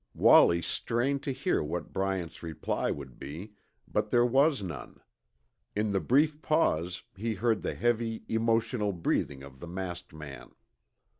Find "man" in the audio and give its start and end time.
10.11-10.55